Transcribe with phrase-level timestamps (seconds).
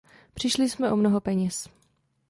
[0.33, 1.69] Přišli jsme o mnoho peněz.